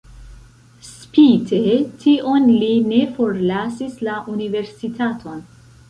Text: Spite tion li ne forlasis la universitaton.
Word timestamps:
Spite 0.91 1.59
tion 2.05 2.49
li 2.63 2.73
ne 2.89 3.05
forlasis 3.21 4.05
la 4.11 4.21
universitaton. 4.37 5.43